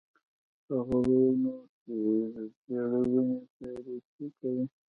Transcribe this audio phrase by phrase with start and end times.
[0.65, 1.53] په غرونو
[1.83, 1.97] کې
[2.33, 4.63] د څېړو ونې پیرګي کوي